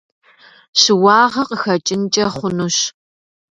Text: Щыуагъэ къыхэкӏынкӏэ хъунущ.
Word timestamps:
Щыуагъэ 0.81 1.43
къыхэкӏынкӏэ 1.49 2.25
хъунущ. 2.35 2.77